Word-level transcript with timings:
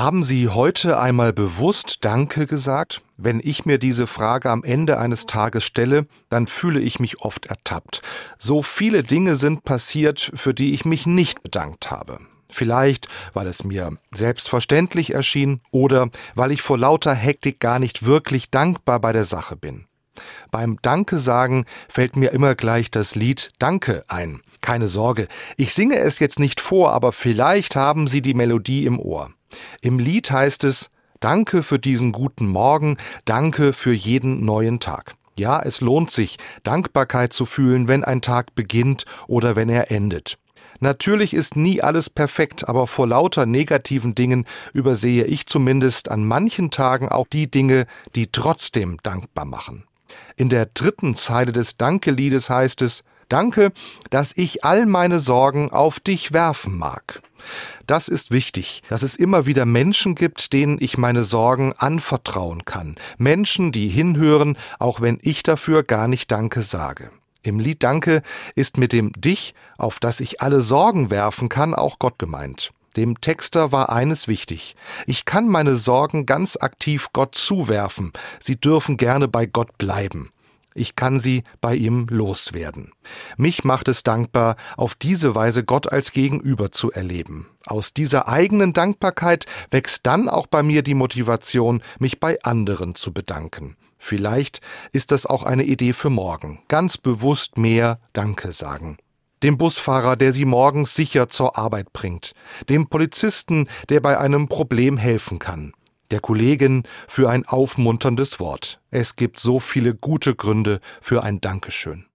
Haben 0.00 0.22
Sie 0.22 0.48
heute 0.48 0.98
einmal 0.98 1.34
bewusst 1.34 2.06
Danke 2.06 2.46
gesagt? 2.46 3.02
Wenn 3.18 3.38
ich 3.38 3.66
mir 3.66 3.76
diese 3.76 4.06
Frage 4.06 4.48
am 4.48 4.64
Ende 4.64 4.98
eines 4.98 5.26
Tages 5.26 5.62
stelle, 5.62 6.06
dann 6.30 6.46
fühle 6.46 6.80
ich 6.80 7.00
mich 7.00 7.20
oft 7.20 7.44
ertappt. 7.44 8.00
So 8.38 8.62
viele 8.62 9.02
Dinge 9.02 9.36
sind 9.36 9.62
passiert, 9.62 10.32
für 10.32 10.54
die 10.54 10.72
ich 10.72 10.86
mich 10.86 11.04
nicht 11.04 11.42
bedankt 11.42 11.90
habe. 11.90 12.18
Vielleicht, 12.50 13.08
weil 13.34 13.46
es 13.46 13.62
mir 13.62 13.98
selbstverständlich 14.10 15.12
erschien 15.12 15.60
oder 15.70 16.08
weil 16.34 16.50
ich 16.50 16.62
vor 16.62 16.78
lauter 16.78 17.14
Hektik 17.14 17.60
gar 17.60 17.78
nicht 17.78 18.06
wirklich 18.06 18.48
dankbar 18.48 19.00
bei 19.00 19.12
der 19.12 19.26
Sache 19.26 19.54
bin. 19.54 19.84
Beim 20.50 20.78
Danke 20.80 21.18
sagen 21.18 21.66
fällt 21.90 22.16
mir 22.16 22.32
immer 22.32 22.54
gleich 22.54 22.90
das 22.90 23.16
Lied 23.16 23.52
Danke 23.58 24.02
ein. 24.08 24.40
Keine 24.62 24.88
Sorge, 24.88 25.28
ich 25.58 25.74
singe 25.74 25.98
es 25.98 26.20
jetzt 26.20 26.38
nicht 26.38 26.62
vor, 26.62 26.92
aber 26.92 27.12
vielleicht 27.12 27.76
haben 27.76 28.08
Sie 28.08 28.22
die 28.22 28.34
Melodie 28.34 28.86
im 28.86 28.98
Ohr. 28.98 29.30
Im 29.80 29.98
Lied 29.98 30.30
heißt 30.30 30.64
es 30.64 30.90
Danke 31.20 31.62
für 31.62 31.78
diesen 31.78 32.12
guten 32.12 32.46
Morgen, 32.46 32.96
danke 33.26 33.74
für 33.74 33.92
jeden 33.92 34.44
neuen 34.44 34.80
Tag. 34.80 35.14
Ja, 35.38 35.60
es 35.60 35.80
lohnt 35.80 36.10
sich, 36.10 36.38
Dankbarkeit 36.62 37.32
zu 37.32 37.46
fühlen, 37.46 37.88
wenn 37.88 38.04
ein 38.04 38.22
Tag 38.22 38.54
beginnt 38.54 39.04
oder 39.26 39.54
wenn 39.54 39.68
er 39.68 39.90
endet. 39.90 40.38
Natürlich 40.80 41.34
ist 41.34 41.56
nie 41.56 41.82
alles 41.82 42.08
perfekt, 42.08 42.68
aber 42.68 42.86
vor 42.86 43.06
lauter 43.06 43.44
negativen 43.44 44.14
Dingen 44.14 44.46
übersehe 44.72 45.24
ich 45.24 45.46
zumindest 45.46 46.10
an 46.10 46.24
manchen 46.24 46.70
Tagen 46.70 47.10
auch 47.10 47.26
die 47.26 47.50
Dinge, 47.50 47.86
die 48.14 48.32
trotzdem 48.32 48.96
dankbar 49.02 49.44
machen. 49.44 49.84
In 50.36 50.48
der 50.48 50.66
dritten 50.66 51.14
Zeile 51.14 51.52
des 51.52 51.76
Dankeliedes 51.76 52.48
heißt 52.48 52.80
es 52.82 53.04
Danke, 53.28 53.72
dass 54.08 54.36
ich 54.36 54.64
all 54.64 54.86
meine 54.86 55.20
Sorgen 55.20 55.70
auf 55.70 56.00
dich 56.00 56.32
werfen 56.32 56.76
mag. 56.76 57.22
Das 57.86 58.08
ist 58.08 58.30
wichtig, 58.30 58.82
dass 58.88 59.02
es 59.02 59.16
immer 59.16 59.46
wieder 59.46 59.66
Menschen 59.66 60.14
gibt, 60.14 60.52
denen 60.52 60.78
ich 60.80 60.98
meine 60.98 61.24
Sorgen 61.24 61.74
anvertrauen 61.76 62.64
kann. 62.64 62.96
Menschen, 63.18 63.72
die 63.72 63.88
hinhören, 63.88 64.56
auch 64.78 65.00
wenn 65.00 65.18
ich 65.22 65.42
dafür 65.42 65.82
gar 65.82 66.08
nicht 66.08 66.30
Danke 66.30 66.62
sage. 66.62 67.10
Im 67.42 67.58
Lied 67.58 67.82
Danke 67.82 68.22
ist 68.54 68.76
mit 68.76 68.92
dem 68.92 69.12
Dich, 69.12 69.54
auf 69.78 69.98
das 69.98 70.20
ich 70.20 70.42
alle 70.42 70.60
Sorgen 70.60 71.10
werfen 71.10 71.48
kann, 71.48 71.74
auch 71.74 71.98
Gott 71.98 72.18
gemeint. 72.18 72.70
Dem 72.96 73.20
Texter 73.20 73.72
war 73.72 73.90
eines 73.90 74.26
wichtig. 74.26 74.74
Ich 75.06 75.24
kann 75.24 75.48
meine 75.48 75.76
Sorgen 75.76 76.26
ganz 76.26 76.56
aktiv 76.60 77.08
Gott 77.12 77.36
zuwerfen. 77.36 78.12
Sie 78.40 78.56
dürfen 78.56 78.96
gerne 78.96 79.28
bei 79.28 79.46
Gott 79.46 79.78
bleiben. 79.78 80.30
Ich 80.74 80.96
kann 80.96 81.18
sie 81.18 81.42
bei 81.60 81.74
ihm 81.74 82.06
loswerden. 82.10 82.92
Mich 83.36 83.64
macht 83.64 83.88
es 83.88 84.02
dankbar, 84.02 84.56
auf 84.76 84.94
diese 84.94 85.34
Weise 85.34 85.64
Gott 85.64 85.90
als 85.90 86.12
Gegenüber 86.12 86.70
zu 86.70 86.92
erleben. 86.92 87.48
Aus 87.66 87.92
dieser 87.92 88.28
eigenen 88.28 88.72
Dankbarkeit 88.72 89.46
wächst 89.70 90.06
dann 90.06 90.28
auch 90.28 90.46
bei 90.46 90.62
mir 90.62 90.82
die 90.82 90.94
Motivation, 90.94 91.82
mich 91.98 92.20
bei 92.20 92.40
anderen 92.42 92.94
zu 92.94 93.12
bedanken. 93.12 93.76
Vielleicht 93.98 94.60
ist 94.92 95.12
das 95.12 95.26
auch 95.26 95.42
eine 95.42 95.64
Idee 95.64 95.92
für 95.92 96.10
morgen. 96.10 96.62
Ganz 96.68 96.96
bewusst 96.96 97.58
mehr 97.58 98.00
Danke 98.12 98.52
sagen. 98.52 98.96
Dem 99.42 99.58
Busfahrer, 99.58 100.16
der 100.16 100.32
Sie 100.32 100.44
morgens 100.44 100.94
sicher 100.94 101.28
zur 101.28 101.56
Arbeit 101.56 101.92
bringt. 101.92 102.32
Dem 102.68 102.88
Polizisten, 102.88 103.68
der 103.88 104.00
bei 104.00 104.18
einem 104.18 104.48
Problem 104.48 104.96
helfen 104.96 105.38
kann. 105.38 105.72
Der 106.10 106.20
Kollegin 106.20 106.82
für 107.06 107.30
ein 107.30 107.46
aufmunterndes 107.46 108.40
Wort. 108.40 108.80
Es 108.90 109.16
gibt 109.16 109.38
so 109.38 109.60
viele 109.60 109.94
gute 109.94 110.34
Gründe 110.34 110.80
für 111.00 111.22
ein 111.22 111.40
Dankeschön. 111.40 112.09